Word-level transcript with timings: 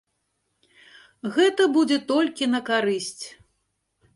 Гэта 1.35 1.67
будзе 1.75 1.97
толькі 2.13 2.51
на 2.55 2.59
карысць. 2.71 3.25